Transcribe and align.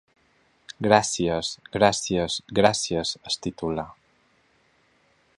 Gràcies, 0.85 1.51
gràcies, 1.75 2.37
gràcies, 2.59 3.11
es 3.33 3.37
titula. 3.47 3.85